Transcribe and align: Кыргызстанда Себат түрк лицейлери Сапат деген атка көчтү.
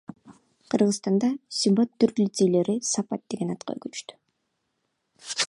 Кыргызстанда 0.73 1.29
Себат 1.57 1.91
түрк 2.03 2.23
лицейлери 2.23 2.75
Сапат 2.93 3.25
деген 3.35 3.53
атка 3.57 3.79
көчтү. 3.87 4.21